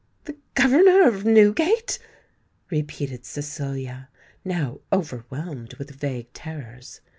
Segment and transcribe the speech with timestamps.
[0.25, 1.99] "The governor of Newgate!"
[2.71, 4.09] repeated Cecilia,
[4.43, 7.01] now overwhelmed with vague terrors.